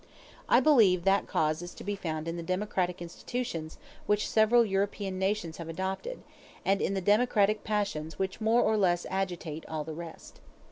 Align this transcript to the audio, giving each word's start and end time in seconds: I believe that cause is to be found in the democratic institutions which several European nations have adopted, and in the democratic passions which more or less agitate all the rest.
I 0.49 0.59
believe 0.59 1.03
that 1.03 1.27
cause 1.27 1.61
is 1.61 1.75
to 1.75 1.83
be 1.83 1.95
found 1.95 2.27
in 2.27 2.35
the 2.35 2.41
democratic 2.41 3.03
institutions 3.03 3.77
which 4.07 4.27
several 4.27 4.65
European 4.65 5.19
nations 5.19 5.57
have 5.57 5.69
adopted, 5.69 6.23
and 6.65 6.81
in 6.81 6.95
the 6.95 7.01
democratic 7.01 7.63
passions 7.63 8.17
which 8.17 8.41
more 8.41 8.63
or 8.63 8.77
less 8.77 9.05
agitate 9.11 9.63
all 9.67 9.83
the 9.83 9.93
rest. 9.93 10.39